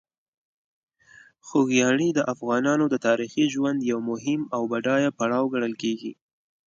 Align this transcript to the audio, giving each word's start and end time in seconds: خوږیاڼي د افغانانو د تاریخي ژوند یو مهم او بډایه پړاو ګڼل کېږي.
خوږیاڼي 1.47 2.09
د 2.13 2.19
افغانانو 2.33 2.85
د 2.89 2.95
تاریخي 3.07 3.45
ژوند 3.53 3.79
یو 3.91 3.99
مهم 4.09 4.41
او 4.55 4.61
بډایه 4.71 5.11
پړاو 5.17 5.51
ګڼل 5.53 5.73
کېږي. 5.83 6.11